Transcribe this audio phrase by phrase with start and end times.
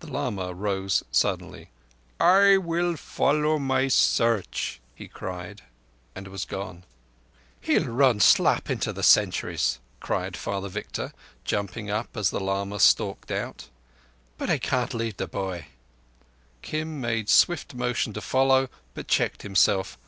[0.00, 1.68] The lama rose suddenly.
[2.18, 2.56] "I
[2.96, 5.60] follow my Search," he cried,
[6.14, 6.84] and was gone.
[7.60, 11.12] "He'll run slap into the sentries," cried Father Victor,
[11.44, 13.68] jumping up as the lama stalked out;
[14.38, 15.66] "but I can't leave the boy."
[16.62, 19.98] Kim made swift motion to follow, but checked himself.